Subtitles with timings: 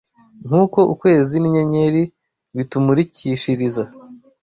[0.47, 2.03] Nk’uko ukwezi n’inyenyeri
[2.57, 3.83] bitumurikishiriza